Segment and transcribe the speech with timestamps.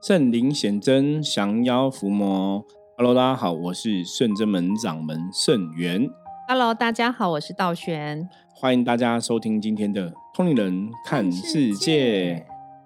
[0.00, 2.64] 圣灵显真，降妖伏魔。
[2.96, 6.08] Hello，大家好，我是圣真门掌门圣元。
[6.46, 8.28] Hello，大家好，我是道玄。
[8.54, 12.36] 欢迎大家收听今天的《通灵人看世界》。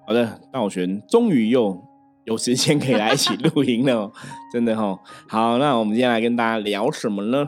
[0.07, 1.79] 好的，道玄终于又
[2.25, 4.13] 有时间可以来一起录音了哦，
[4.51, 4.99] 真的哦。
[5.29, 7.47] 好，那我们今天来跟大家聊什么呢？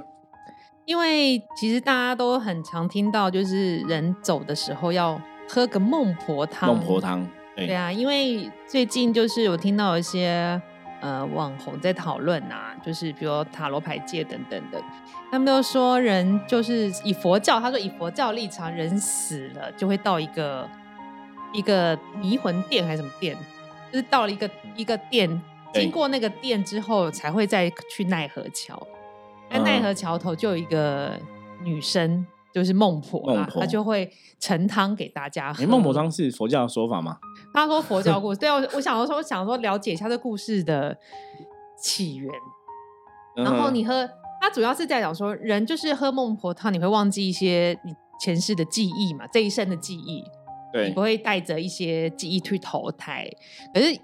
[0.85, 5.19] 因为其实大家都很常听到，就是人走的时候要
[5.49, 6.69] 喝个孟婆汤。
[6.77, 7.27] 孟婆汤，
[7.57, 10.61] 对对啊，因为最近就是我听到一些
[11.01, 14.83] 呃网红在讨论啊，就是比如塔罗牌界等等的，
[15.30, 20.69] 他们都说人就是以佛教，他说以佛教立场，人死了就会到一个
[21.52, 23.37] 一个迷魂殿还是什么殿，
[23.93, 25.41] 就是到了一个一个殿，
[25.73, 28.84] 经过那个殿之后才会再去奈何桥。
[29.51, 31.12] 在奈何桥头就有一个
[31.62, 34.10] 女生，就是孟婆啦孟婆她就会
[34.41, 35.62] 盛汤给大家喝。
[35.62, 37.18] 哎，孟婆汤是佛教的说法吗？
[37.55, 40.99] 他说佛教故事， 对啊，我我想说，我想说了解一下这故事的
[41.79, 42.30] 起源。
[43.37, 44.09] 然后你喝，
[44.41, 50.23] 他主要是在讲说，人就是喝孟婆汤，你会忘记一些你前世的记忆嘛，这一生的记忆，
[50.73, 53.29] 对你不会带着一些记忆去投胎。
[53.73, 53.99] 可是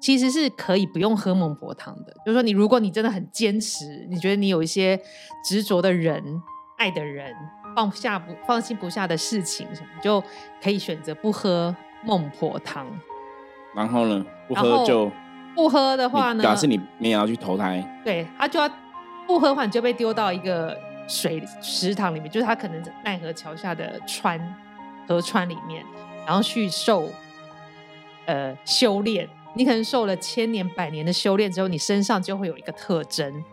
[0.00, 5.00] 其实是可以不用喝孟婆汤的，就是说你如果你真的很坚持，你觉得你有一些
[5.44, 6.20] 执着的人、
[6.78, 7.32] 爱的人，
[7.76, 10.20] 放下不放心不下的事情什么，就
[10.60, 12.86] 可以选择不喝孟婆汤。
[13.74, 15.10] 然后呢，不喝就
[15.54, 17.82] 不喝的话呢，你表示你你也要去投胎。
[18.04, 18.70] 对他就要
[19.26, 20.78] 不喝的话，你就被丢到一个
[21.08, 24.38] 水池塘里面，就是他可能在奈何桥下的川
[25.08, 25.84] 河川里面，
[26.26, 27.08] 然后去受
[28.26, 29.28] 呃修炼。
[29.54, 33.44] 你可能受了千年百年的修炼之后，你身上就会有一个特征，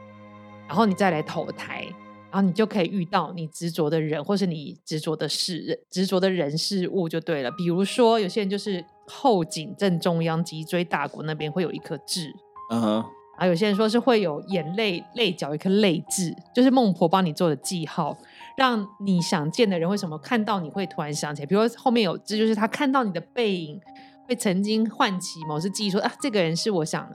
[0.65, 1.85] 然后你再来投胎，
[2.31, 7.49] 然后你就可以遇到你执着的人，或是你执着的事、执着的人事物就对了。
[7.51, 12.31] 比如说，有些人就是后颈正中央脊椎大骨那边会有一颗痣，
[12.71, 13.05] 嗯哼，
[13.37, 18.15] 啊，有些人说是会有眼泪泪角一颗泪痣，就是孟婆帮你做的记号，
[18.55, 21.45] 让你想见的人为什么看到你会突然想起来？
[21.47, 23.81] 比如说后面有痣，就是他看到你的背影，
[24.27, 27.09] 会曾经唤起某次记忆说，啊，这个人是我想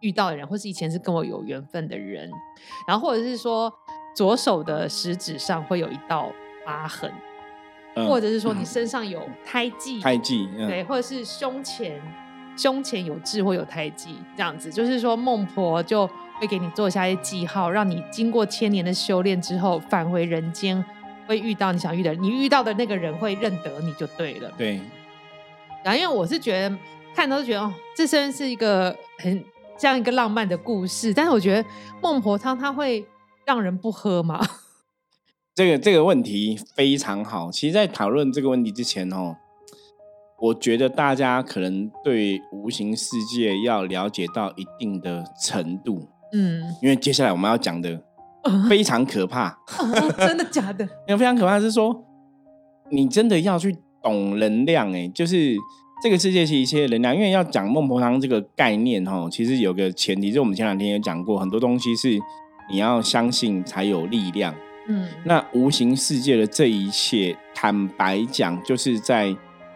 [0.00, 2.30] 遇到的人，或是以前是跟我有缘分的人。
[2.86, 3.72] 然后或者是说
[4.14, 6.30] 左手的食指上会有一道
[6.64, 7.10] 疤痕，
[7.94, 8.06] 嗯。
[8.06, 10.68] 或者是说你身上有胎记，胎记，嗯。
[10.68, 12.00] 对，或者是胸前
[12.56, 16.06] 胸前有痣或有胎记，这样子，就是说孟婆就
[16.38, 20.84] 会给你做下一些记号，让你经过千年的修炼之后返回人间，
[21.26, 24.52] 会遇到你想遇的人，你遇到的那个人会认得你就对了。
[24.58, 24.80] 对，
[25.82, 26.76] 然后因为我是觉得
[27.14, 29.42] 看都觉得哦，这真是一个很
[29.78, 31.68] 这样一个浪漫的故事，但是我觉得
[32.02, 33.04] 孟婆汤它会
[33.46, 34.40] 让人不喝吗？
[35.54, 37.50] 这个这个问题非常好。
[37.50, 39.36] 其实，在讨论这个问题之前哦，
[40.40, 48.02] 我觉得大家可能对无形世界要了解到一定的程度，嗯，因为接下来我们要讲的
[48.68, 49.50] 非常可怕。
[49.78, 50.84] 哦真的假的？
[51.06, 52.04] 因 为非常可怕的是说，
[52.90, 55.54] 你真的要去懂能量，哎，就是
[56.02, 57.14] 这个世界是一切能量。
[57.14, 62.18] 因为要讲孟婆汤这个概念哦，其实有个前提，就我们前两天也讲过，很多东西是
[62.72, 64.52] 你要相信才有力量。
[64.88, 69.28] 嗯，那无形世界的这一切，坦白讲，就是在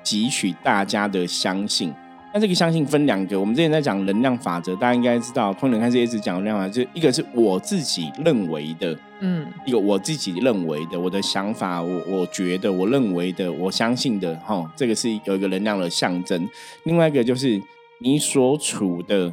[0.03, 1.95] 汲取大家的相信。
[2.35, 16.47] 那这个相信分两个，我们之前在讲能量法则，大家应该知道，通灵开始一直讲能量法则，就一个是我自己认为的，嗯一个我自己认为的，我的想法，我我觉得，我认为的，我相信的，哈，这个是有一个能量的象征。
[16.83, 17.63] 另外一个就是
[18.01, 19.33] 你所处的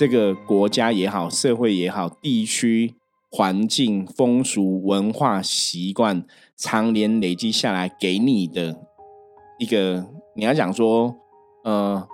[0.00, 2.94] 这个国家也好，社会也好，地区
[3.30, 6.24] 环境、风俗、文化、习惯，
[6.56, 8.80] 常年累积下来给你的
[9.58, 11.14] 一个，你要讲说，
[11.64, 12.08] 呃，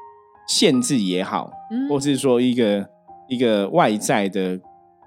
[0.48, 2.88] 限制也好，嗯或是说一个
[3.28, 4.58] 一个外在的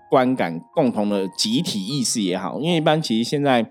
[0.10, 3.62] 观感、共同的集体意识也好，因为一般其实现在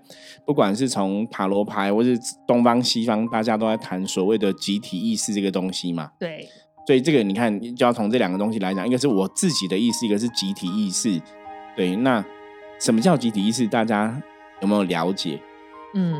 [0.45, 2.15] 不管是从塔罗牌，或是
[2.47, 6.11] 东方西方，大家都在谈所谓的集体意识这个东西嘛。
[6.19, 6.47] 对，
[6.89, 11.21] 所以这个你看，就要从这两个东西来讲，一个是我自己的意识，一个是集体意识。
[11.75, 12.25] 对，那
[12.79, 13.67] 什么叫集体意识？
[13.67, 14.19] 大家
[14.59, 15.39] 有没有了解？
[15.93, 16.19] 嗯。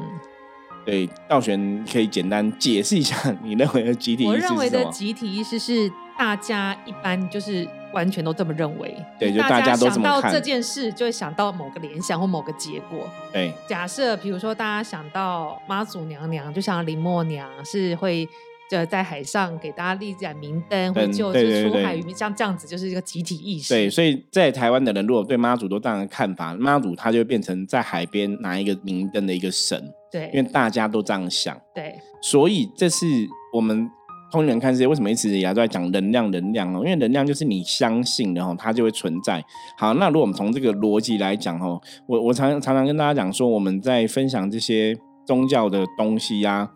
[0.86, 4.36] 对，道玄可以简单解释一下你认为的集体意我？
[4.36, 13.10] 认为的集体意识是大家一般就是完全都这么认为，对就大家都这么看想到这件事，就会想到某个联想或某个结果。
[13.34, 18.30] 对假设比如说大家想到妈祖娘娘，就想到林默娘是会。
[18.72, 23.74] 呃，在海上给大家立盏明灯，会灯救对对对就是出海渔民，像这样子就是一个集体意识。
[23.74, 31.60] 对，所以在台湾的人如果对妈祖都这样的看法，妈祖他就会变成在海边拿一个明灯的一个神，对因为大家都这样想。
[31.74, 33.06] 对，所以这是
[33.54, 33.90] 我们
[34.32, 36.30] 通灵人看世界为什么一直以来都在讲能量？
[36.30, 39.44] 能量哦，因为能量就是你相信的哦，它就会存在。
[39.80, 44.96] 好，那如果我们从这个逻辑来讲哦，我我常常常跟大家讲说，我们在分享这些
[45.26, 46.70] 宗教的东西呀，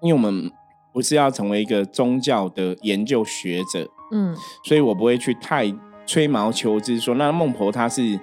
[0.00, 0.50] 因为我们
[0.94, 5.70] 不是要成为一个宗教的研究学者，嗯所以我不会去太
[6.06, 8.18] 吹毛求疵说，那孟婆她是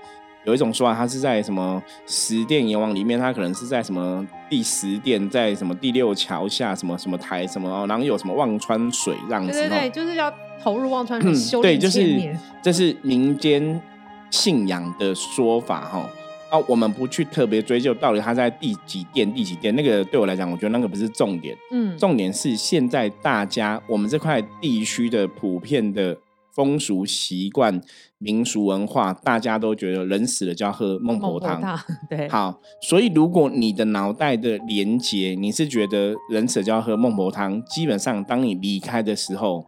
[0.46, 9.54] 有一种说法，她是在什么十殿阎王里面，她可能是在什么第十殿，在什么第六桥下，什么什么台什么，哦然后有什么忘川水这样子哦。
[9.54, 10.34] 对对对，就是要
[10.64, 12.36] 投入忘川嗯水修对，炼就是。
[12.64, 13.82] 这是民间
[14.30, 16.10] 信仰的说法哈。
[16.52, 21.56] 啊，我们不去特别追究到底他在第几店、第几店，那个对我来讲，我觉得那个不是重点。
[21.72, 26.18] 嗯，重点是现在大家我们这块地区的普遍的
[26.54, 27.82] 风俗习惯、
[28.18, 31.62] 民俗文化，大家都觉得人死了就要喝孟婆汤。
[31.62, 39.66] 汤， 对，好，所以如果你的脑袋的连接，你是觉得人死了就要喝孟婆汤，基本上当你离开的时候，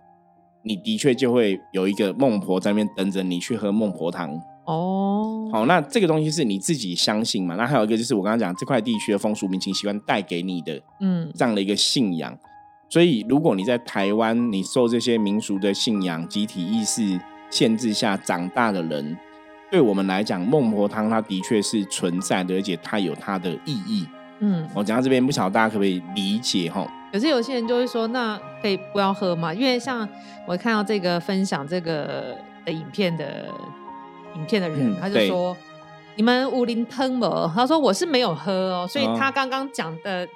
[0.65, 4.37] 你的确就会有一个孟婆在那边等着你去喝孟婆汤。
[4.65, 7.55] 哦，好，那这个东西是你自己相信嘛？
[7.55, 12.37] 那还有一个就是我刚刚讲这块地区的风俗民情习惯带给你的嗯这样的一个信仰。
[12.89, 17.19] 所以，如果你在台湾，你受这些民俗的信仰、集体意识
[17.49, 19.17] 限制下长大的人，
[19.71, 24.07] 对我们来讲，孟婆汤它的确是存在的，而且它有它的意义。
[24.41, 26.87] 嗯，我讲到这边，不晓得大家可不可以理解哈？
[27.11, 29.51] 可是有些人就会说，那可以不要喝嘛？
[29.51, 30.07] 因为像
[30.45, 33.49] 我看到这个分享这个的影片的
[34.35, 35.55] 影片的人，嗯他就说
[36.15, 37.51] 你们武林吞么？
[37.55, 40.27] 他说我是没有喝哦，所以哦他刚刚讲的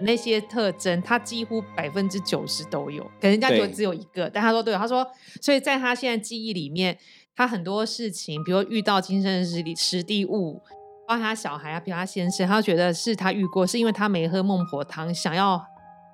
[0.00, 5.06] 那些特征，他几乎百分之九十都有，可人家觉得只有一个，但他说对，他说
[5.40, 6.98] 所以在他现在记忆里面，
[7.34, 10.62] 他很多事情，比如遇到今生实地实地物。
[11.08, 15.64] 包括他小孩啊，比如他先生，他觉得是他遇过，是因为他没喝孟婆汤，想要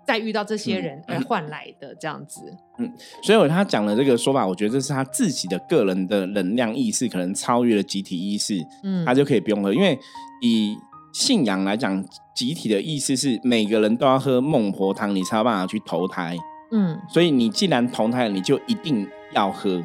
[0.07, 2.41] 再遇到这些嗯人而换来的这样子。
[2.79, 9.73] 嗯所以他讲的这个说法，我觉得这是他自己的个人的能量意识，可能超越了集体意识，嗯，他就可以不用喝。
[9.73, 9.99] 因为
[10.41, 10.77] 以
[11.13, 12.05] 信仰来讲，
[12.35, 16.37] 集体的意思是每个人都要喝孟婆汤，你才有办法去投胎。
[16.71, 19.83] 嗯所以你既然投胎了，你就一定要喝。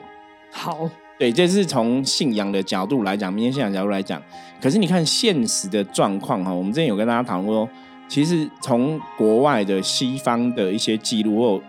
[0.49, 4.21] 好，对，这是从信仰的角度来讲，民间信仰角度来讲。
[4.61, 7.69] 可是你看现实的状况哈，我们之前有跟大家讨论过，
[8.07, 11.61] 其实从国外的西方的一些记录或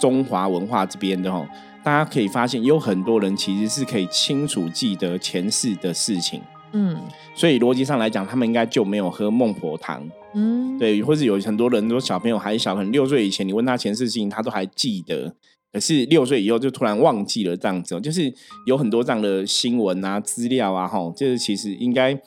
[0.00, 1.48] 中华文化这边的哈，
[1.82, 6.42] 大家可以发现有很多人其实是可以清楚记得前世的事情，
[6.72, 6.96] 嗯
[7.34, 10.06] 所以逻辑上来讲，他们应该就没有喝孟婆汤。
[10.34, 15.34] 嗯，对，或者有很多人说小朋友还小，可能六岁以前你问他前世事情，他都还记得。
[15.72, 18.32] 可是六岁以后就突然忘记了这样子哦，就是
[18.66, 22.18] 有很多这样的新闻啊、资料啊，哈，就是其实应该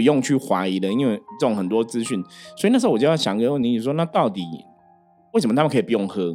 [0.00, 2.24] 不用去怀疑的，因为这种很多资讯。
[2.56, 4.42] 所以那时候我就要想一个问题，你说那到底
[5.34, 6.32] 为什么他们可以不用喝？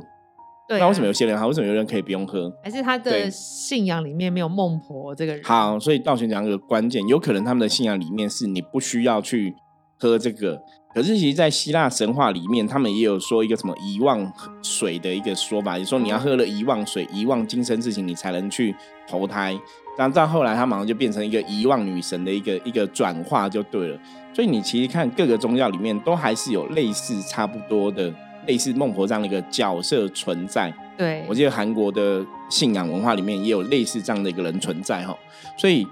[0.67, 1.47] 对啊、那为什么有些人好？
[1.47, 2.51] 为什么有人可以不用喝？
[2.63, 5.43] 还是他的信仰里面没有孟婆这个人？
[5.43, 9.55] 好，所以道玄讲一个关键，有可能他们的信仰里面是你不需要去
[9.97, 10.61] 喝这个，
[10.95, 14.31] 可是其实，在希腊神话里面，他们也有说一个什么遗忘
[14.63, 18.73] 水的一个说法，也说你要喝了遗忘水，遗忘今生事情，你才能去
[19.05, 19.53] 投胎。
[19.97, 23.99] 然后到后来，他马上就变成一个遗忘女神的一个一个转化，就对了。
[24.33, 28.13] 所以你其实看各个宗教里面，都还是有类似差不多的。
[28.47, 35.17] 类似孟婆这样的一个角色存在，对，我记得韩国的信仰文化里面也有类似这样的一个人存在哈，
[35.57, 35.83] 所以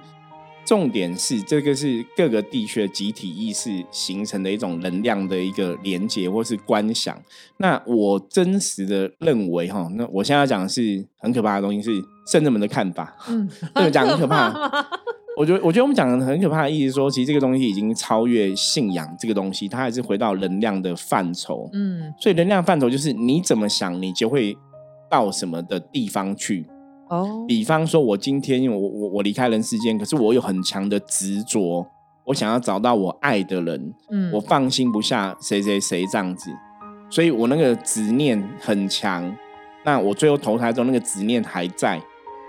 [0.65, 7.17] 重点是这个是各个地区的集体意识形成的一种能量的一个连接或是观想。
[7.57, 13.15] 那我真实的认为哈，那我现在要讲的是很可怕的东西，是圣人们的看法。
[13.27, 14.51] 嗯，这个讲很可怕
[15.35, 21.69] 我觉得，我觉得我们讲的很可怕的意思是说，其实这个东西已经超越信仰这个东西，它还是回到能量的范畴。
[21.73, 24.55] 嗯，所以能量范畴就是你怎么想，你就会
[25.09, 26.65] 到什么的地方去。
[27.13, 31.85] 哦，比方说，我今天我我我离开人世间，可是我有很强的执着，
[32.25, 36.49] 我想要找到我爱的人，嗯，我放心不下谁谁谁这样子，
[37.11, 39.31] 所以我那个执念很强。
[39.85, 42.01] 那我最后投胎中，那个执念还在，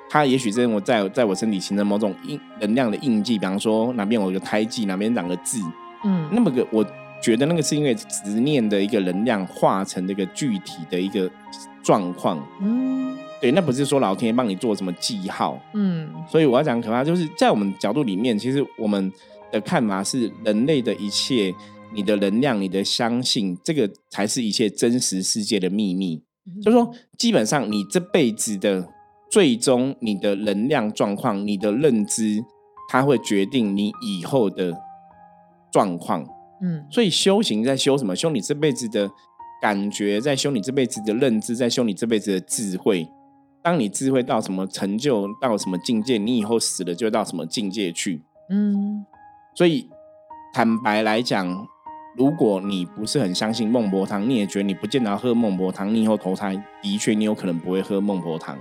[0.08, 5.58] 它也许真的我在在我身体形成某种印能量的印记，比方说哪边有一个胎记，哪边长个痣，
[6.04, 6.82] 嗯，那么个我
[7.20, 11.30] 觉得那个是因为执念的一个能量化成这个具体的一个
[11.82, 12.42] 状况。
[12.62, 19.12] 嗯对，那不是说老天爷帮你做什么记号，嗯所以我要讲可怕，就是在我们角度里面，其实我们
[19.52, 21.54] 的看法是人类的一切，
[21.92, 26.22] 你的能量、你的相信，这个才是一切真实世界的秘密。
[26.62, 28.88] 就是说，基本上你这辈子的
[29.30, 32.42] 最终，你的能量状况、你的认知，
[32.88, 34.72] 它会决定你以后的
[35.70, 36.26] 状况。
[36.62, 38.16] 嗯所以修行在修什么？
[38.16, 39.10] 修你这辈子的
[39.60, 43.06] 感觉，在修你这辈子的认知，在修你这辈子的智慧。
[43.64, 48.22] 当你智慧到什么成就，到什么境界，你以后死了就到什么境界去。
[48.50, 49.06] 嗯，
[49.54, 49.88] 所以
[50.52, 51.66] 坦白来讲，
[52.14, 58.54] 如果你不是很相信孟婆汤，你也觉得你不见得要喝孟婆汤，你以后投胎的确你有可能不会喝孟婆汤。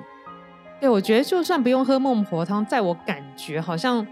[0.79, 4.07] 对，我觉得就算不用喝孟婆汤，在我感觉好像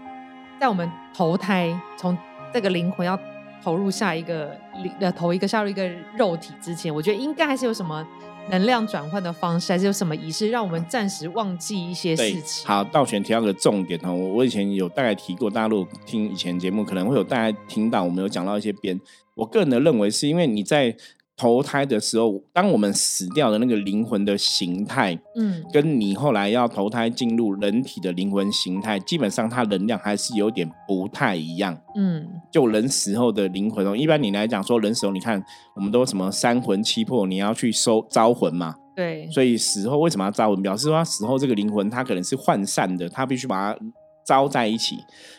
[0.60, 2.14] 在我们投胎从
[2.52, 3.18] 这个灵魂要
[3.62, 8.06] 投入下一个灵呃投一个下入一个肉体之前，我觉得应该还是有什么。
[8.50, 12.66] 能量转换的方式，还是有什么仪式，让我们暂时忘记一些事情？
[12.66, 19.00] 好，道玄提到个重点哦，我我以前有大概提过，大陆听以前节目可能会有大家听到，我们有讲到一些边。
[19.34, 20.96] 我个人的认为，是因为你在。
[21.36, 35.42] 投胎的时候，当我们死掉的那个灵魂的形态，嗯，跟你后来要投胎进入人体的灵魂形态，基本上它能量还是有点不太一样，嗯，就人死后的灵魂哦，一般你来讲说人死后，你看
[35.74, 40.62] 我们都什么三魂七魄，你要去收招魂嘛，对，所以死后为什么要招魂？
[40.62, 43.78] 表示说他死后这个灵魂它可能是涣散的，它必须把它
[44.24, 44.98] 招在一起，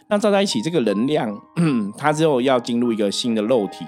[0.10, 1.34] 那招在一起这个能量，
[1.98, 3.86] 它之后要进入一个新的肉体。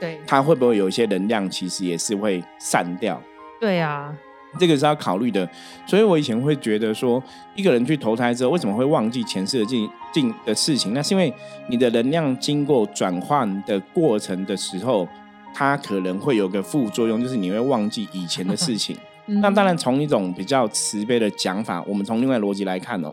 [0.00, 3.20] 对，它会不会有一些能量，其实也是会散掉。
[3.60, 4.16] 对啊，
[4.58, 5.46] 这个是要考虑的。
[5.86, 7.22] 所以我以前会觉得说，
[7.54, 10.94] 一个人去投胎之后，为什么会忘记前世的进进的事情？
[10.94, 11.30] 那是因为
[11.68, 15.06] 你的能量经过转换的过程的时候，
[15.52, 18.96] 它可能会有个副作用，就是你会忘记以前的事情。
[19.26, 23.12] 那当然，从一种比较慈悲的讲法，我们从另外逻辑来看哦，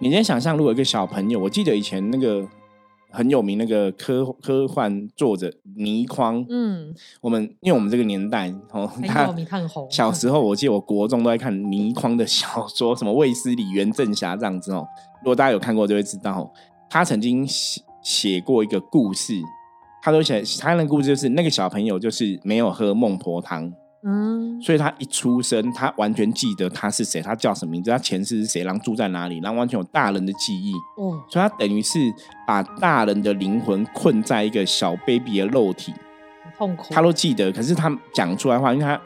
[0.00, 2.46] 你先想象，如果一个小朋友，我记得以前那个。
[3.14, 9.32] 很有名那个科科幻作者倪匡，嗯，我们因为我们这个年代哦，他。
[9.88, 14.84] 小时候我记得我国中都在看倪匡的小说，什么卫斯理、袁振侠这样子哦。
[15.20, 16.52] 如果大家有看过，就会知道
[16.90, 19.34] 他曾经写写过一个故事，
[20.02, 23.72] 他都写他的故事就是那个小朋友就是没有喝孟婆汤。
[24.06, 30.74] 嗯，所以他一出生，他完全记得他是谁，他叫什么名字，他前世是谁，然后住在哪里，然后完全有大人的记忆。
[31.00, 31.98] 嗯，所以他等于是
[32.46, 35.94] 把大人的灵魂困在一个小 baby 的肉体，
[36.58, 36.92] 痛苦。
[36.92, 39.00] 他都记得，可是他讲出来话，因为他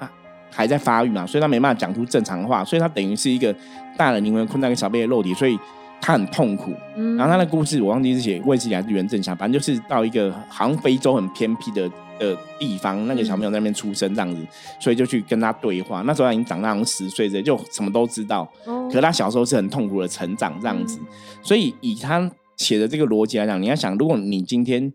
[0.50, 3.54] 还在发育嘛，所以他没办法讲出正常话，所以他等于是一个
[3.96, 5.56] 大人灵魂困在一个小 baby 的肉体，所以
[6.00, 6.74] 他很痛苦。
[7.16, 11.88] 然后他的故事我忘记是写卫视还是袁振霞，反正就是到一个好像非洲很偏僻的。
[12.18, 14.46] 的地方，那个小朋友在那边出生这样子，
[14.80, 16.02] 所以就去跟他对话。
[16.02, 18.50] 那时候他已经长大，十岁这，就什么都知道。
[18.64, 20.98] 可是他小时候是很痛苦的成长这样子，
[21.42, 24.92] 所以以他写的这个逻辑来讲，你要想，如果你今天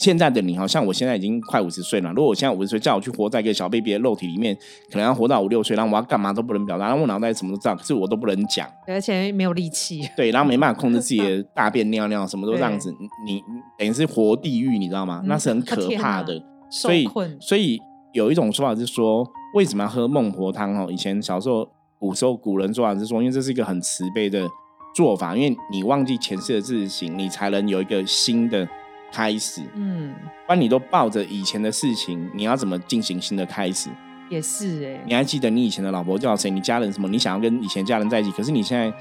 [0.00, 2.08] 现在的你，好像我现在已经快五十岁了。
[2.12, 4.56] 如果我现在五十岁，叫我去活在一个小 baby 的肉体里面，
[4.90, 10.08] 可能要活到五六岁，然后我要干嘛都不能表达，然后我脑袋什么都知道，可是我都不能讲，而且没有力气。
[10.16, 12.90] 对，然后没办法控制自己的大便、尿尿，什么都这样子。
[13.26, 13.42] 你
[13.78, 15.22] 等于是活地狱，你知道吗？
[15.26, 16.42] 那是很可怕的。
[16.70, 17.06] 所以，
[17.38, 17.78] 所以
[18.14, 19.22] 有一种说法是说，
[19.54, 20.74] 为什么要喝孟婆汤？
[20.74, 24.48] 哦，以前小时候古时候古人说法是说，因为这是一个很慈悲的
[24.94, 28.66] 做法，因为你忘记前世的事情，你才能有一个新的
[29.12, 29.62] 开始。
[29.74, 30.14] 嗯，
[30.46, 33.88] 不然你都抱着以前的事情，你要怎么进行新的开始？
[34.28, 36.50] 也是哎，你还记得你以前的老婆叫谁？
[36.50, 37.08] 你家人什么？
[37.08, 38.92] 你想要跟以前家人在一起，可是你现在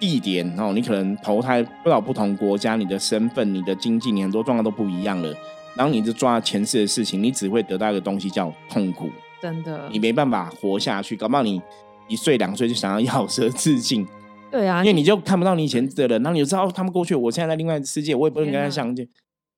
[0.00, 5.32] 地点哦，你可能投胎不到不同国家，你的身份、你的经济、你很多状况都不一样了。
[5.74, 9.08] 然后你就抓前世的事情，你只会得到一个东西叫痛苦，
[9.40, 11.16] 真的，你没办法活下去。
[11.16, 11.62] 搞不好你
[12.08, 14.06] 一岁两岁就想要咬舌自尽，
[14.52, 19.08] 对啊，因为你就看不到你以前的人，然后你就知道他们过去，我现在在另外世界，我也不能跟他相见，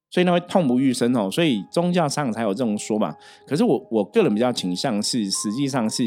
[0.09, 1.29] 所以那会痛不欲生哦。
[1.29, 3.15] 所以宗教上才有这种说法。
[3.45, 6.05] 可是我我个人比较倾向是，实际上是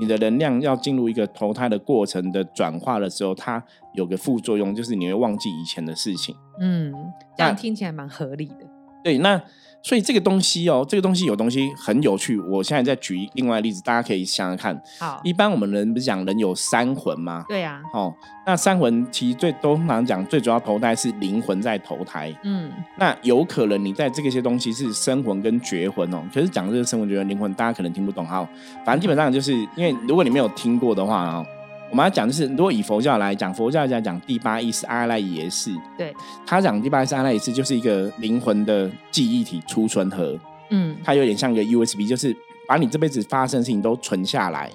[0.00, 3.64] 你的能量要进入一个投胎的过程的转化的时候，它
[3.94, 6.34] 有个副作用，就是你会忘记以前的事情。
[6.60, 6.92] 嗯，
[7.38, 8.73] 这样听起来蛮合理的。
[9.04, 9.40] 对，那
[9.82, 12.38] 所以这个东西哦，这个东西有东西很有趣。
[12.38, 14.82] 我现在再举另外例子，大家可以想想看。
[14.98, 17.44] 好，一般我们人不是讲人有三魂吗？
[17.46, 17.82] 对呀。
[17.92, 18.14] 哦，
[18.46, 22.34] 那三魂其实最通常讲最主要投胎是灵魂在投胎。
[22.44, 22.72] 嗯。
[22.96, 26.24] 那有可能你在这个些东西是生魂跟绝魂哦。
[26.32, 28.48] 可是讲这个生魂、绝魂、灵魂，大家可能听不懂哈。
[28.86, 31.46] 反正基本上就是因为如果你没有听过的话哦。
[31.94, 35.70] 我们要讲的是，如果以佛教来讲，佛教来讲第八意识阿赖耶识。
[35.96, 36.12] 对，
[36.44, 40.36] 他讲第八意识阿赖耶识就是一个灵魂的记忆体储存盒。
[40.70, 42.36] 嗯，它有点像一个 USB，就是
[42.66, 44.68] 把你这辈子发生的事情都存下来。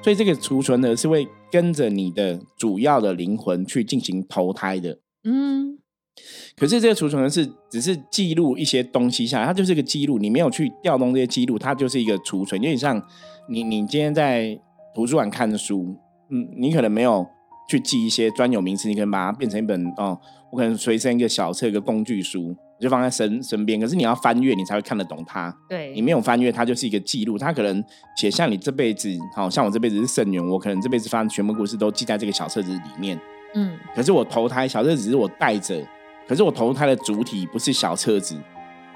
[0.00, 4.96] 所以这个储存盒是会跟着你的主要的灵魂去进行投胎的。
[5.24, 5.76] 嗯，
[6.56, 10.20] 可是这个储存盒是只是记录一些东西下来，它就是一个记录。
[10.20, 12.62] 你没有去调动这些记录，它就是一个储存。
[12.62, 13.02] 有点像
[13.48, 14.56] 你你今天在
[14.94, 15.96] 图书馆看的书。
[16.30, 17.26] 嗯，你可能没有
[17.68, 20.18] 去记一些专有名词，你可以把它变成一本哦，
[20.50, 22.56] 我可能随身一个小册，一个工具书。
[22.80, 23.80] 就放在身身边。
[23.80, 25.56] 可是你要翻阅，你才会看得懂它。
[25.68, 27.38] 对，你没有翻阅，它就是一个记录。
[27.38, 27.82] 它可能
[28.16, 33.18] 写像你这辈子，好像我这辈子是圣人，我可能这辈子发生全部故事都记在这个小册子里面。
[33.54, 35.80] 嗯，可是我投胎小册子只是我带着，
[36.26, 38.36] 可是我投胎的主体不是小册子，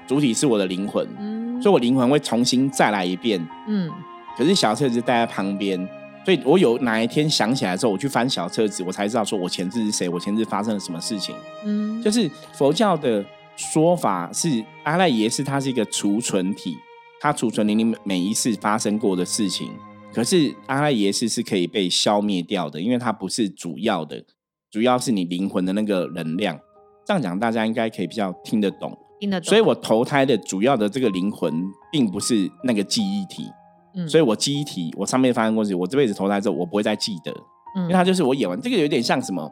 [0.05, 1.07] 主体是我的灵魂。
[1.17, 3.43] 嗯，所以我灵魂会重新再来一遍。
[3.65, 3.89] 嗯，
[4.37, 5.79] 可是小册子带在旁边，
[6.25, 11.35] 所以我有哪一天想起来之后，我去翻小册子，我才知道说我前世是谁，我前世发生了什么事情。
[11.65, 16.75] 嗯，就是佛教的说法是阿赖耶识，它是一个储存体，
[17.19, 19.71] 它储存你你每一次发生过的事情。
[20.13, 24.23] 可是阿赖耶识是可以被消灭掉的，因为它不是主要的。
[24.71, 26.59] 主要是你灵魂的那个能量，
[27.05, 28.95] 这样讲大家应该可以比较听得懂。
[29.19, 29.49] 听得懂。
[29.49, 31.53] 所以我投胎的主要的这个灵魂，
[31.91, 33.45] 并不是那个记忆体。
[33.99, 37.31] 嗯，所以我记忆体，我上面发生过事，我这辈子投胎之后，我不会再记得，
[37.75, 39.51] 因为它就是我演完这个有点像什么，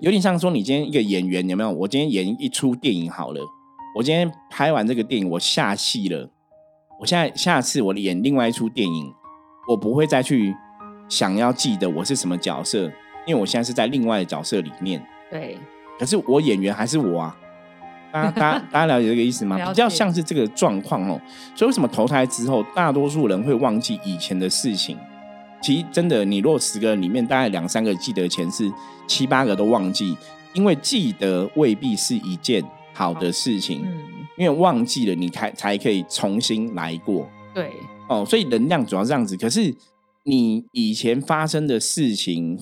[0.00, 1.70] 有点像说你今天一个演员有没有？
[1.70, 3.40] 我今天演一出电影好了，
[3.96, 6.30] 我今天拍完这个电影，我下戏了，
[7.00, 9.12] 我现在下次我演另外一出电影，
[9.68, 10.54] 我不会再去
[11.08, 12.90] 想要记得我是什么角色。
[13.26, 15.58] 因为我现在是在另外的角色里面，对，
[15.98, 17.36] 可是我演员还是我啊，
[18.12, 19.56] 大家大家大家了解这个意思吗？
[19.56, 21.20] 比较像是这个状况哦。
[21.54, 24.96] 所以为什么投胎之后，大多数人会忘记以前的事情？
[25.60, 28.70] 其实真的，你若十个人里面，大概两三个记得前世，
[29.06, 30.16] 七八个都忘记，
[30.52, 33.82] 因为记得未必是一件好的事情。
[33.84, 33.98] 嗯，
[34.36, 37.28] 因为忘记了，你才才可以重新来过。
[37.54, 37.72] 对，
[38.08, 39.36] 哦，所以能量主要是这样子。
[39.36, 39.74] 可是
[40.24, 42.58] 你以前发生的事情。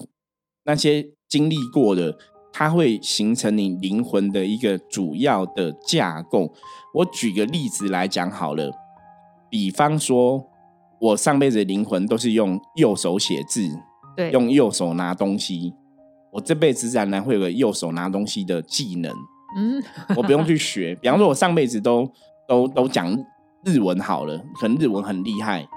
[0.68, 2.18] 那些经历过的，
[2.58, 6.50] 它会形成你灵魂的一个主要的架构。
[6.94, 8.72] 我举个例子来讲好了，
[9.50, 10.42] 比方说，
[10.98, 13.68] 我上辈子的灵魂都是用右手写字，
[14.16, 15.74] 对，用右手拿东西。
[16.32, 19.12] 我这辈子自然会有个右手拿东西的技能。
[19.58, 19.82] 嗯，
[20.16, 20.94] 我不用去学。
[21.02, 22.10] 比方说，我上辈子都
[22.48, 23.06] 都都讲
[23.66, 25.68] 日文好了，可能日文很厉害。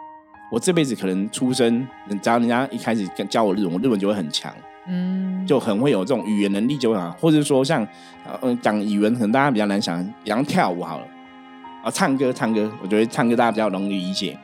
[0.49, 1.85] 我这辈子可能出生，
[2.23, 4.55] 只要人家一开始教我日文，我日文就会很强。
[4.87, 7.85] 嗯，就很会有这种语言能力就好，或者说像
[8.41, 11.05] 嗯讲语文，可能大家比较难想，比方跳舞好了
[11.83, 14.37] 啊，唱歌唱歌，我觉得唱歌大家比较容易理解。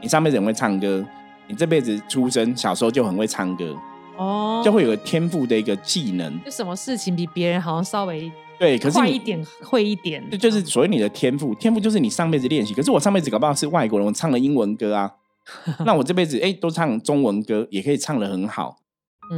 [0.00, 1.04] 你上辈子很会唱歌，
[1.46, 3.76] 你这辈子出生小时候就很会唱歌
[4.16, 6.42] 哦，就会有个天赋的一个技能。
[6.44, 11.54] 就什么事情比别人好像稍微对，可是快一点会一点，这就是所谓你的天赋。
[11.54, 15.10] 天赋就是你上辈子练习，可是我上辈子搞不好是外国人，我唱了英文歌啊，
[15.84, 18.79] 那我这辈子哎都唱中文歌，也可以唱的很好。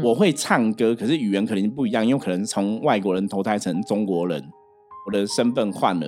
[0.02, 4.42] 我会唱歌，可是语言可能不一样，因为可能从外国人投胎成中国人，
[5.06, 6.06] 我的身份换了。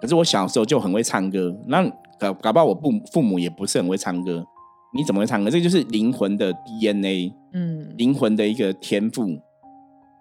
[0.00, 1.82] 可是我小时候就很会唱歌，那
[2.20, 4.44] 搞搞不好我父父母也不是很会唱歌，
[4.94, 5.50] 你怎么会唱歌？
[5.50, 9.26] 这就是灵魂的 DNA，嗯，灵魂的一个天赋。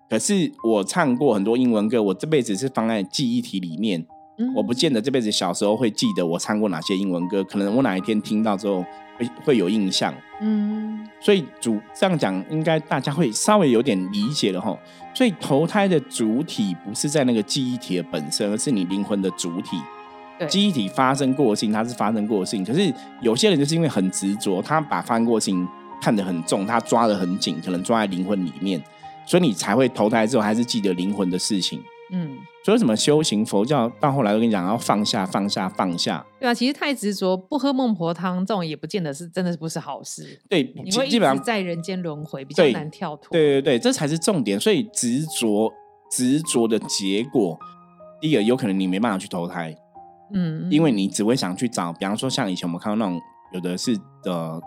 [0.10, 4.06] 可是我唱过很多英文歌，我这辈子是放在记忆体里面，
[4.56, 8.84] 我不见得这辈子小时候会记得我唱过哪些英文歌，可能我哪一天听到之后。
[9.18, 14.78] 会会有印象，嗯，所以主这样讲，应该大家会稍微有点理解了哈。
[15.14, 19.78] 所以投胎的主体不是在那个记忆体的本身，而是你灵魂的主体。
[20.48, 22.66] 记忆体发生过性，它是发生过性。
[22.66, 25.66] 可是有些人就是因为很执着，他把发生过性
[26.02, 28.82] 看得很重，他抓得很紧，可能抓在灵魂里面，
[29.26, 31.82] 所以你才会投胎之后还是记得灵魂的事情。
[32.12, 36.24] 嗯，所以什么修行佛教到后来，我跟你讲，要放下，放下，放下。
[36.40, 40.40] 对啊，其实太执着，不喝孟婆汤，这种也不见得是真的不是好事。
[40.48, 43.30] 对，你会基本上在人间轮回，比较难跳脱。
[43.32, 44.60] 对对对，这才是重点。
[44.60, 45.74] 所以执着，
[46.12, 47.58] 执着的结果，
[48.22, 49.76] 第一个有可能你没办法去投胎。
[50.34, 53.20] 嗯，因为你只会想去找，比方说像以前我们看到那种
[53.54, 54.62] 有的是呃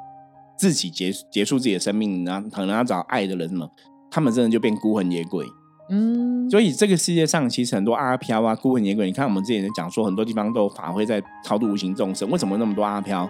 [0.58, 3.70] 自己结结束自己的生命，然后可能要找爱的人什么，
[4.10, 5.46] 他们真的就变孤魂野鬼。
[5.88, 12.28] 嗯，所以这个世界上其实很多阿飘啊、孤魂野鬼，你看我们之前讲说，很多地方都有法会在超度无形众生。
[12.28, 13.22] 为什么那么多阿飘？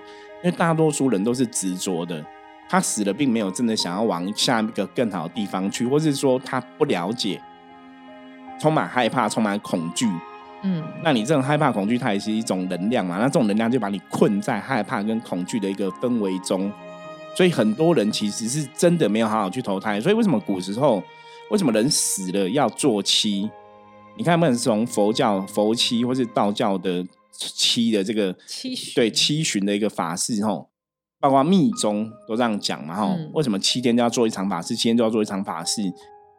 [0.42, 2.24] 因为大多数人都是执着的，
[2.66, 7.38] 他死了并没有真的想要往下一个更好的地方去，或是说他不了解，
[8.58, 10.08] 充满害怕、充满恐惧。
[10.62, 13.18] 嗯，那你这种害怕、恐惧，它也是一种能量嘛？
[13.18, 16.72] 那这种能量就把你困在害怕跟恐惧的一个氛围中。
[17.36, 20.00] 所以很多人其实是真的没有好好去投胎。
[20.00, 21.02] 所以为什么古时候？
[21.50, 23.50] 为什么人死了要做七？
[24.16, 30.70] 你看，不管是从佛教佛七，或是道教的七的这个七对七旬的一个法事，吼，
[31.20, 33.16] 包括密宗都这样讲嘛，吼。
[33.34, 34.74] 为什么七天都要做一场法事？
[34.74, 35.82] 七天都要做一场法事？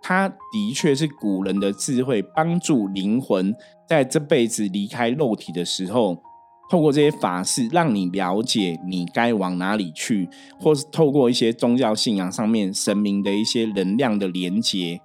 [0.01, 3.53] 它的确是古人的智慧，帮助灵魂
[3.87, 6.21] 在这辈子离开肉体的时候。
[6.69, 14.99] 透过这些法事，让你了解你该往哪里去，或是透过一些宗教信仰上面神明的一些能量的连接，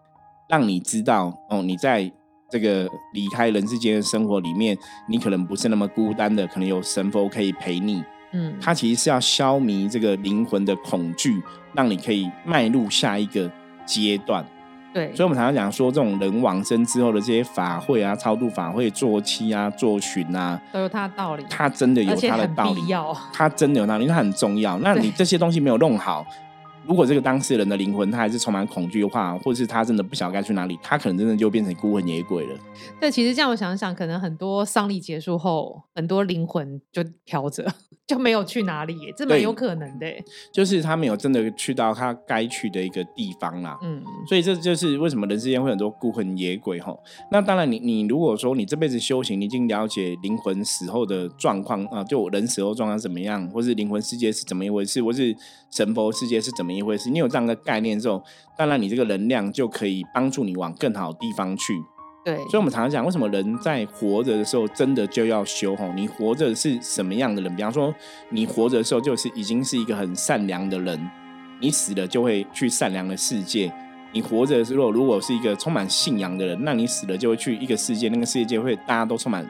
[0.48, 2.11] 让你知道哦，你在
[2.51, 4.77] 这个离开人世间的生活里面，
[5.09, 8.03] 你可能不是那么孤单的，可能有神佛可以陪你。
[8.33, 11.40] 嗯，它其实是要消弭这个灵魂的恐惧，
[11.75, 13.51] 让你可以迈入下一个
[13.87, 14.44] 阶段。
[14.92, 21.44] 对，所以，我们常常讲说，这种人往生之后的这些法会啊、超度法会、做七啊、做巡啊，都有它的道理。
[21.48, 22.83] 它真的有它的道理，
[23.33, 24.78] 它真的有道理，它很重要。
[24.81, 26.26] 那你这些东西没有弄好。
[26.85, 32.59] 如果这个当事人的灵魂他还是充满恐惧的话，或者是他真的不晓得该去哪里，他可能真的就变成孤魂野鬼了。
[33.00, 37.72] 对，其实这样我想想，可能很多丧礼结束后，很多灵魂就飘着。
[38.12, 40.07] 就没有去哪里，这蛮有可能的。
[40.53, 43.79] 就是他没有真的去到他该去的一个地方啦。
[43.83, 46.94] 嗯，所以这就是为什么人世间会很多孤魂野鬼哈。
[47.31, 55.35] 那当然，你你如果说你这辈子修行，你已经了解灵魂死后的状况啊，就人死后状况怎么样，或是灵魂世界是怎么一回事，或是
[55.70, 58.22] 神佛世界是怎么一回事，你有这样的概念之后，
[58.59, 61.72] 当然你这个能量就可以帮助你往更好的地方去。
[62.25, 65.75] 对，所以，我们常常讲，为什么人在活着的时候，真的就要修？
[65.75, 67.57] 吼，你活着是什么样的人？
[67.57, 67.93] 比方说，
[68.29, 71.11] 你活着的时候，就是已经是一个很善良的人，
[71.61, 73.73] 你死了就会去善良的世界。
[74.13, 79.45] 你活着的时候，如果是一个充满信仰的人，那你死了就会去一个世界，那个世界会大家都充满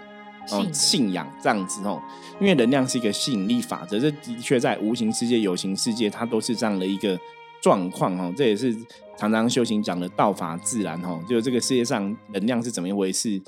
[0.51, 2.01] 哦信仰这样子哦。
[2.41, 7.19] 因为能量是一个吸引力法则，这的确在无形世界、有形世界，它都是这样的一个。
[7.63, 8.77] 状况哦，这也是
[9.17, 13.41] 常常修行讲的道法自然哦，就这个世界上能量是怎么一回事，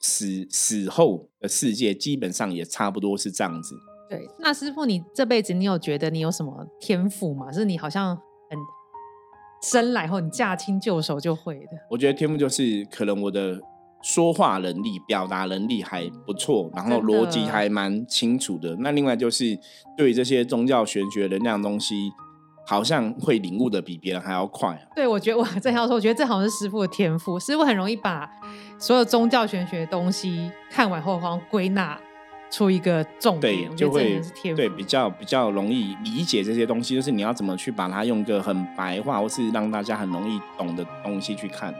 [0.00, 3.74] 死死后的世界基本上也差不多是这样子。
[4.08, 7.52] 对，那师傅，你这辈子你有觉得你有什么天赋吗？
[7.52, 8.58] 是你好像很
[9.62, 11.76] 生来后你驾轻就熟就会的？
[11.90, 13.60] 我觉得天赋就是可能我的
[14.02, 18.74] 说话能力、表达能力还不错，然后逻辑还蛮清楚的。
[18.76, 19.58] 那另外就是
[19.96, 22.12] 对于这些宗教玄学能量东西。
[22.70, 24.68] 好像会领悟的比别人还要快。
[24.68, 27.40] 啊对，我觉得我正要说，我觉得这好像是师傅的天赋。
[27.40, 28.30] 师傅很容易把
[28.78, 31.98] 所有宗教玄学的东西看完后，好像归纳
[32.50, 34.20] 出一个重点，就会
[34.54, 36.94] 对比较比较容易理解这些东西。
[36.94, 41.74] 就是你要怎么去把它用个很白话，或是让大家很容易懂的东西去看。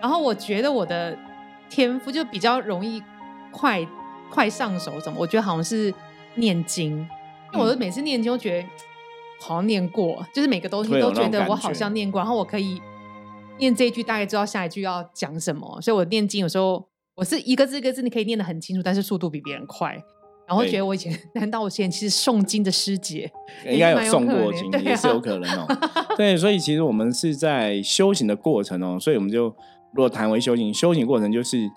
[0.00, 1.14] 然后我觉得我的
[1.68, 3.02] 天赋就比较容易
[3.50, 3.86] 快
[4.30, 5.18] 快上手，怎么？
[5.20, 5.92] 我觉得好像是
[6.36, 7.06] 念经，
[7.52, 8.68] 因为我每次念经都觉得。
[9.42, 12.80] 好像念过，就是每个东西都觉得我好像念过，然后我可以
[13.58, 15.80] 念这一句，大概知道下一句要讲什么。
[15.80, 20.02] 所以我念经有时候我是一个字一个字，你可以念得很清楚，但是速度比别人快。
[20.44, 23.30] 然后觉得我以前，难道我以前其实诵经的师姐
[23.64, 25.66] 应该有 诵过经，也是有可能哦。
[26.16, 29.44] 对，所以其实我们是在修行的过程哦，所以我们就
[29.94, 31.70] 如果谈为修行，修行过程就是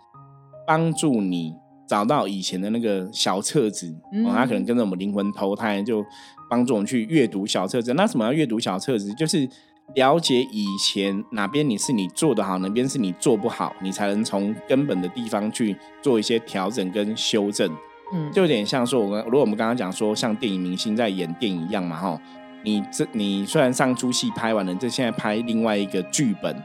[0.67, 1.54] 帮助你
[1.87, 3.93] 找到以前的那个小册子，
[4.25, 6.05] 哦，他可能跟着我们灵魂投胎就。
[6.47, 9.11] 帮助我们去阅读小册子，那什么要阅读小册子？
[9.15, 9.49] 就是
[9.95, 17.67] 了解以前哪边你是你做的好，哪边是你做不好，你才能从根本的地方去做一些调整跟修正。
[18.13, 22.21] 嗯，就有点像说，我们如果我们刚刚讲说，像电影明星在演电影一样嘛，哈，
[22.63, 26.55] 你这你虽然上出戏拍完了，这现在拍另外一个剧本，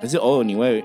[0.00, 0.84] 可是偶尔你会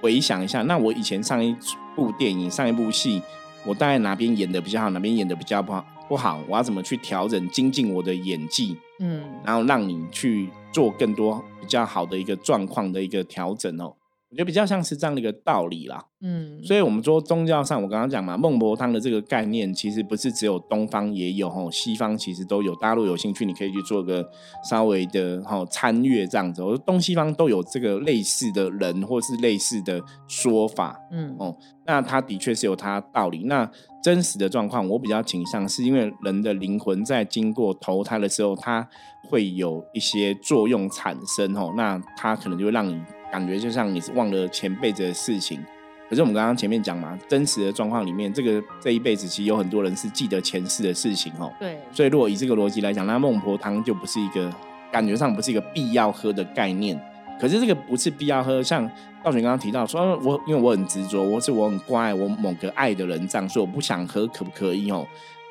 [0.00, 1.56] 回想一下，那我以前上一
[1.94, 3.22] 部电影、上一部戏，
[3.64, 5.84] 我大概哪边演的比较好，哪边演的比较不好。
[6.08, 8.74] 不好，我要怎么去调整、精进我的演技？
[8.98, 13.94] 嗯，然后让你去做更多比较好的一个状况的一个调整哦。
[14.30, 16.04] 我觉得比较像是这样的一个道理啦。
[16.20, 22.74] 嗯，所以我们说宗教上，我刚刚讲嘛，孟婆汤的这个概念，其实不是只有东方也有哦，西方其实都有。
[22.76, 24.28] 大陆有兴趣，你可以去做个
[24.68, 26.62] 稍微的哈参阅这样子。
[26.62, 30.98] 我说东西方都有这个类似的人或是类似的说法。
[31.10, 33.44] 嗯哦，那它的确是有它道理。
[33.44, 33.70] 那
[34.08, 38.88] 真实的状况，我比较倾向是因为人的灵魂在经过投胎的时候，它
[39.28, 42.98] 会有一些作用产生哦，那它可能就会让你。
[43.30, 45.62] 感觉就像你是忘了前辈子的事情，
[46.08, 51.52] 可是我们刚刚前面讲嘛，真实的状况里面，这个这一辈子其实有很多人是记得前世的事情哦。
[51.60, 51.78] 对。
[51.92, 54.50] 所以如果以这个逻辑来讲，那孟婆汤就不是一个
[54.90, 56.98] 感觉上不是一个必要喝的概念。
[57.40, 58.86] 可是这个不是必要喝，像
[59.22, 65.06] 道玄刚刚提到说，我因为我很执着，我是我很关爱我某个爱的人这样，所以我不想喝，可不可以哦？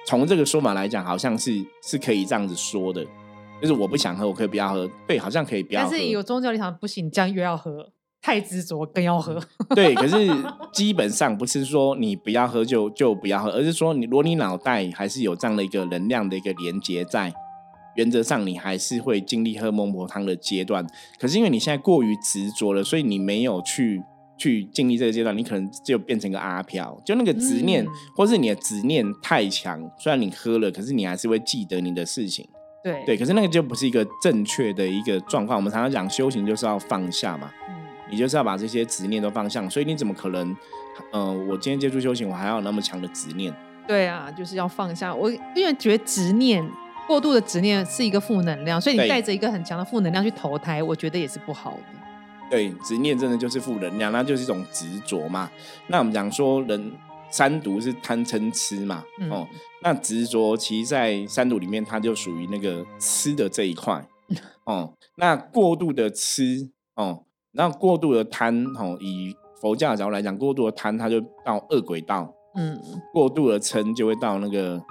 [0.06, 3.06] 从这个说法来讲，好像是是可以这样子说的。
[3.60, 4.88] 就是我不想喝，我可以不要喝。
[5.08, 5.82] 对，好像可以不要。
[5.82, 9.41] 但是有宗教立场不行，这样越要喝，太执着更要喝。
[9.69, 10.30] 对，可是
[10.71, 17.34] 基本上不是说你不要喝就就不要喝，而是说你如果你脑袋还是有这样的一个能量的一个连接在，
[17.98, 20.88] 原则上你还是会经历喝孟婆汤的阶段。
[21.20, 24.02] 可是因为你现在过于执着了，所以你没有去
[24.38, 32.48] 去经历这个阶段，你可能就变成个阿飘，就那个执念，或是你的执念太强，虽然你喝了，可是你还是会记得你的事情。
[32.84, 35.58] 对对，可是那个就不是一个正确的一个状况。
[35.58, 37.76] 我们常常讲修行就是要放下嘛，嗯，
[38.12, 40.56] 你就是要把这些执念都放下，所以你怎么可能
[41.12, 43.54] 呃，我今天接触修行，我还要有那么强的执念。
[43.88, 45.14] 对啊，就是要放下。
[45.14, 46.64] 我因为觉得执念
[47.08, 51.84] 过度的执念是一个负能量，所以你对带着一个很强的负能量去投胎，我觉得也是不好的。
[52.50, 55.50] 对，执念真的就是负能量，那就是一种执着嘛。
[55.88, 56.91] 那我们讲说人
[57.30, 59.48] 三毒是贪嗔痴嘛，嗯哦，
[59.84, 64.06] 那执着其实，在三毒里面，它就属于那个吃的这一块，
[64.65, 72.80] 哦，那过度的吃，哦，那过度的贪，哦，以佛教的角度来讲，过度的贪，它就到恶鬼道，嗯，
[73.13, 74.82] 过度的嗔就会到那个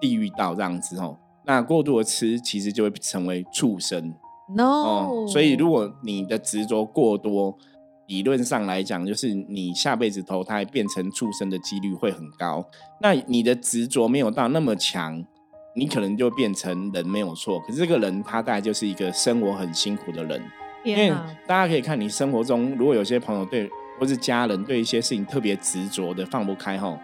[0.00, 4.14] 地狱道这样子，哦，那过度的吃，其实就会成为畜生。
[4.54, 7.56] no，、哦，所以如果你的执着过多，
[8.06, 12.62] 理论上来讲，就是你下辈子投胎变成畜生的几率会很高。
[13.00, 15.24] 那你的执着没有到那么强，
[15.74, 17.58] 你可能就变成人没有错。
[17.60, 20.42] 可是这个人他大概就是一个生活很辛苦的人，
[20.84, 21.08] 因为，
[21.46, 26.98] 大家可以看你生活中，如果有些朋友对或是家人对一些事情特别执着的放不开吼，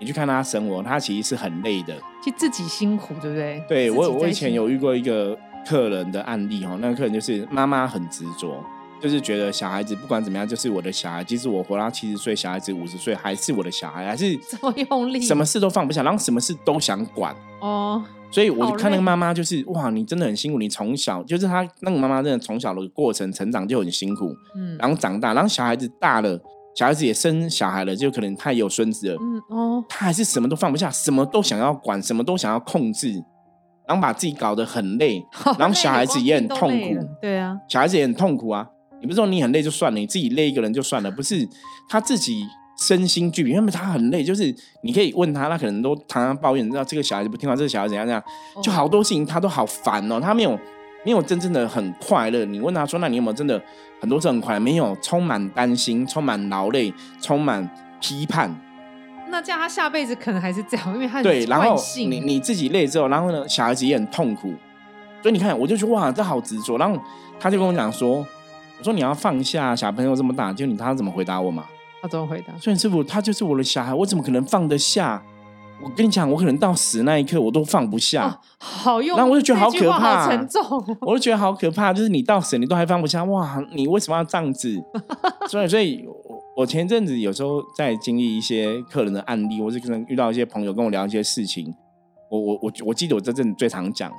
[0.00, 1.94] 你去看他生活，他其实是很累的。
[2.22, 3.62] 其实自己辛苦，对不对？
[3.68, 8.64] 对我，我以前有遇过一个客人的案例哈，那个客人就是妈妈很执着，
[9.00, 17.36] 就是觉得小孩子不管怎么样就是我的小孩，即使我活到七十岁，小孩子五十岁还是我的小孩，还是这么用力什么事都放不下，然后什么事都想管。
[17.60, 26.40] 哦，所以我就看那个妈妈，就是哇，你真的很辛苦，你从小就是她那个妈妈真的从小的过程成长就很辛苦，嗯然后长大，然后小孩子大了，
[26.74, 33.12] 小孩子也生小孩了，就可能他也有孙子了，嗯哦，他还是什么都放不下，什么都想要管，什么都想要控制，
[33.86, 36.96] 然后把自己搞得很累，好 然后小孩子也很痛苦。
[37.20, 38.66] 对啊，小孩子也很痛苦啊。
[39.00, 41.48] 你不是说你很累就算了，你自己累一个人就算了，不是
[41.88, 42.44] 他自己
[42.78, 48.22] 身心俱疲，因为他很累，就是你可以问他，他可能都常常抱怨，你知道这个小孩子不听话，这个小孩怎样怎样，
[48.62, 48.74] 就哦。
[48.74, 50.58] 好多事情他都好烦哦，他没有
[51.04, 52.44] 没有真正的很快乐。
[52.44, 53.60] 你问他说，那你有没有真的
[54.00, 54.60] 很多次很快乐？
[54.60, 57.68] 没有，充满担心，充满劳累，充满
[58.00, 58.54] 批判。
[59.28, 64.52] 那这样他下辈子可能还是这样，因为他对，然后你你自己累之后，然后呢，小孩子也很痛苦，
[65.22, 66.76] 所以你看，我就觉得哇，这好执着。
[66.78, 67.00] 然后
[67.38, 68.26] 他就跟我讲说，
[68.78, 71.64] 我说你要放下，小朋友这么大，就你他怎么回答我嘛？
[72.02, 72.52] 他怎么回答？
[72.58, 75.22] 所以师傅他就是我的小孩，我怎么可能放得下？
[75.82, 78.28] 我跟你讲，我可能到死那一刻我都放不下。
[78.28, 80.96] 哦，好用，然后我就觉得好可怕沉重哦。
[81.00, 83.62] 我就觉得好可怕，就是你到死你都还放不下，哇！
[83.74, 84.80] 你为什么要这样子？
[85.48, 91.74] 所以，所以我我前阵子有时候在经历一些客人的案例，或是可能遇到一些朋友跟我聊一些事情，
[92.30, 94.12] 我我我我记得我这阵子最常讲，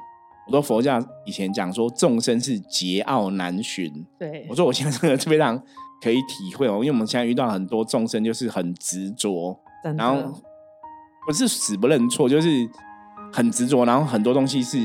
[0.47, 5.61] 我都佛教以前讲说众生是桀骜难驯，对我，说我现在真的非常
[6.01, 9.59] 可以体会哦，因为我们现在遇到很多众生就是很执着，
[9.95, 10.33] 然后
[11.25, 12.67] 不是死不认错，就是
[13.31, 14.77] 很执着，然后很多东西是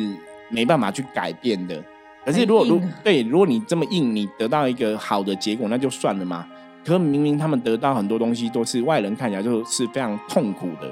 [0.51, 1.83] 没办法去改变的。
[2.25, 6.47] 可是如果如对，如果你这么硬，你得到一个好的结果，那就算了嘛。
[6.85, 10.89] 可明明他们得到很多东西都是外人看起来就是非常痛苦的，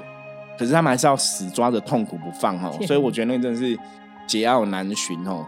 [0.59, 2.77] 可是他们还是要死抓着痛苦不放哦。
[2.85, 3.77] 所以我觉得那个真的是
[4.27, 5.45] 桀骜难寻哦。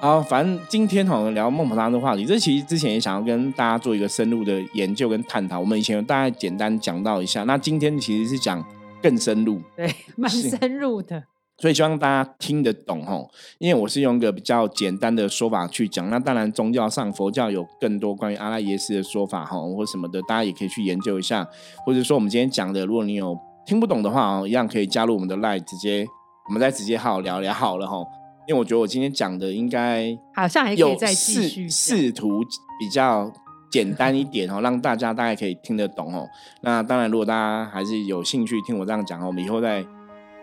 [0.00, 5.60] 好，反正今天哈聊孟婆汤的话题，这其实之前也想要跟大家做一个深入的研究跟探讨。
[5.60, 8.64] 我们以前有大概简单讲到一下，那今天其实是讲
[9.02, 11.24] 更深入，对， 蛮深入的。
[11.58, 13.30] 所以希望大家听得懂吼。
[13.58, 16.08] 因为我是用一个比较简单的说法去讲。
[16.10, 21.46] 那当然，宗教上佛教有更多关于阿拉耶斯的说法哈，或什么的，大家也可以去研究一下。
[21.84, 26.04] 或者说我们今天讲的，如果你有听不懂的话哦，一样可以加入我们的 line，直接
[26.48, 27.98] 我们再直接好好聊聊好了哈。
[28.48, 32.40] 因为我觉得我今天讲的应该好像还可以有再继续试试图
[32.80, 33.32] 比较
[33.72, 36.28] 简单一点哦，让大家大概可以听得懂哦。
[36.60, 39.84] 那当然，如果大家还是有兴趣听我这样讲哦，我们以后再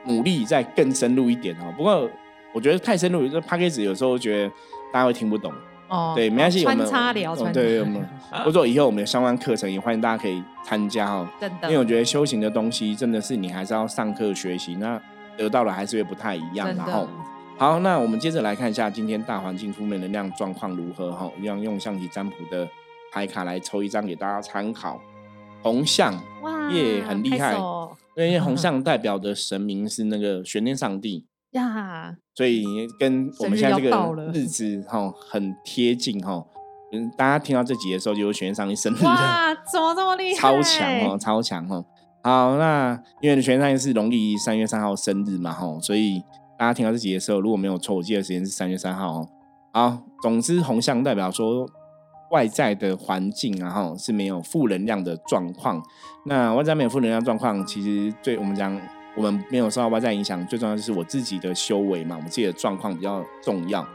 [0.05, 1.71] 努力再更深入一点哦。
[1.77, 2.09] 不过
[2.53, 4.49] 我觉得太深入，这 p a c k a g e 有时候觉得
[4.91, 5.53] 大家会听不懂。
[5.87, 6.13] 哦。
[6.15, 8.09] 对，没关系，我穿们对，我聊们
[8.43, 11.27] 或者说以后我们的相关课程也欢迎大家可以参加哦。
[11.39, 14.99] 真的，因为我觉得修行的东西真的是你还是要上课学习，那
[15.37, 16.67] 得到了还是会不太一样。
[16.75, 17.07] 然后，
[17.57, 22.67] 好，那我们接着来看一下今天大环境负面能量状况如何哈，一样用象棋占卜的
[23.11, 24.99] 牌卡来抽一张给大家参考。
[25.61, 27.53] 红象，哇耶很厉害
[28.15, 32.63] 因为红 象代表的神明是那个玄天上帝，呀，所以
[32.97, 36.45] 跟我们现在这个日子 哈很贴近哈。
[36.91, 39.09] 嗯，大家听到这集的时候，就有玄天上帝生日了。
[39.09, 40.39] 哇，怎么这么厉 害？
[40.39, 41.17] 超强哦，！
[41.19, 41.85] 超强哦。
[42.23, 46.23] 好，那因为玄上是农历三月三号生日嘛，吼，所以
[46.57, 49.29] 大家听到这集的时候，如果没有错，我记得时间是三月三号哦。
[49.71, 51.69] 好，总之红象代表说
[52.29, 55.83] 外在的环境然后是没有负能量的状况。
[56.25, 58.79] 那外在没有负能量状况，其实对我们讲，
[59.15, 63.85] 我们没有受到外在影响，最重要就是我自己的修为嘛，我自己的状况比较重要。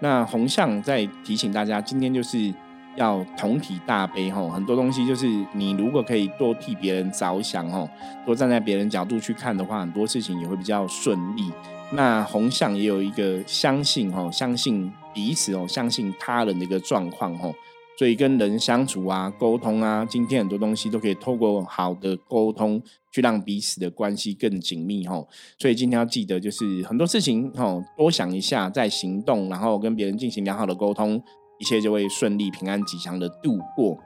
[0.00, 2.52] 那红象在提醒大家，今天就是
[2.96, 7.88] 要同体大悲吼，很多东西就是你如果可以多替别人着想吼，
[8.24, 11.50] 多站在别人角度去看的话，很多事情也会比较顺利。
[11.92, 17.52] 那红象也有一个相信吼，相信彼此哦，相信他人的一个状况吼。
[18.00, 22.82] 所以跟人相处啊，沟通啊，今天很多东西都可以透过好的沟通，
[23.12, 25.28] 去让彼此的关系更紧密吼。
[25.58, 31.22] 所以今天要记得，就是很多事情吼，多想一下再行动，然后跟别人进行良好的沟通，
[31.58, 33.98] 一切就会顺利、平安、吉祥的度过。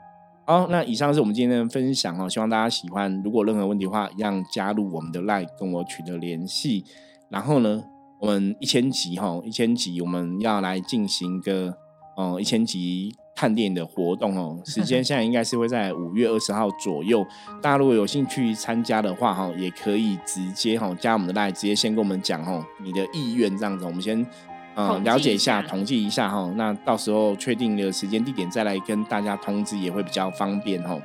[0.45, 3.21] 好，那以上是我们今天的分享哦，希望大家喜欢。
[3.23, 6.83] 如果任何问题的话，一样加入我们的 LINE 跟我取得联系。
[7.29, 7.81] 然后呢，
[8.19, 11.77] 我们一千集哈，一千集我们要来进行一个
[12.17, 13.15] 哦，一千集。
[13.35, 17.25] 看电影的活动哦，时间 现在应该是会在五月二十号左右。
[17.61, 24.25] 大家如果有兴趣参加的话哈，也可以直接哈加我们的 line，直接先跟我们讲哦你的意愿这样子，我们先
[24.75, 26.49] 嗯了解一下，统计一下哈。
[26.55, 30.97] 那到时候确定的时间地点再来跟大家通知，也会比较方便哈。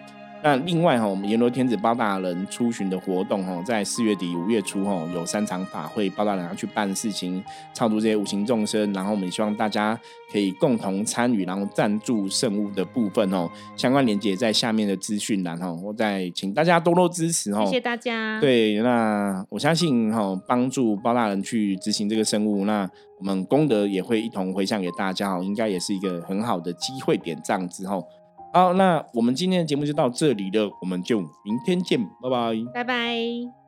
[0.43, 7.43] 那另外哈，我们阎罗天子包大人出巡的活动哈，在四月底五月初哈，有三场法会，包大人要去办事情，
[7.75, 8.91] 超度这些五行众生。
[8.95, 9.99] 然后我们希望大家
[10.33, 13.51] 可以共同参与，然后赞助圣物的部分哦。
[13.77, 17.65] 相关链接在下面的资讯栏哈，我再请大家多多支持哦。
[17.67, 18.41] 谢谢大家。
[18.41, 28.01] 对，那我相信哈，帮助包大人去执行这个圣物，那我们功德也会一同回向给大家哦，应该也是一个很好的机会点这样子哈。
[28.53, 33.60] 好，那我们今天的节目就到这里了，我们就明天见，拜拜，拜拜。